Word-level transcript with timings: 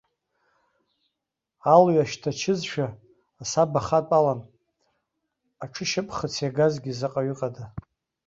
Алҩа 1.73 2.03
шьҭачызшәа 2.09 2.87
асаба 3.41 3.81
хатәалан, 3.87 4.39
аҽышьапхыц 5.63 6.33
иагазгьы 6.39 6.91
заҟаҩы 6.99 7.31
ыҟада? 7.33 7.65